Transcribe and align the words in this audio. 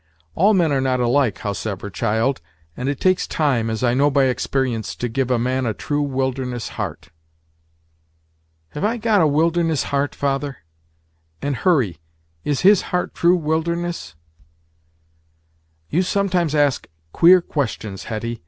All 0.33 0.55
men 0.55 0.71
are 0.71 0.81
not 0.81 0.99
alike, 0.99 1.37
howsever, 1.37 1.91
child; 1.91 2.41
and 2.75 2.89
it 2.89 2.99
takes 2.99 3.27
time, 3.27 3.69
as 3.69 3.83
I 3.83 3.93
know 3.93 4.09
by 4.09 4.23
experience, 4.23 4.95
to 4.95 5.07
give 5.07 5.29
a 5.29 5.37
man 5.37 5.67
a 5.67 5.75
true 5.75 6.01
wilderness 6.01 6.69
heart." 6.69 7.11
"Have 8.69 8.83
I 8.83 8.97
got 8.97 9.21
a 9.21 9.27
wilderness 9.27 9.83
heart, 9.93 10.15
father 10.15 10.57
and 11.39 11.55
Hurry, 11.55 11.99
is 12.43 12.61
his 12.61 12.81
heart 12.89 13.13
true 13.13 13.35
wilderness?" 13.37 14.15
"You 15.91 16.01
sometimes 16.01 16.55
ask 16.55 16.87
queer 17.13 17.39
questions, 17.39 18.05
Hetty! 18.05 18.39